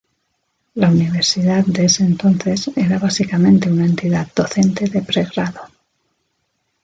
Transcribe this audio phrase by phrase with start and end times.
[0.73, 5.61] La universidad de ese entonces era básicamente una entidad docente de pre-grado.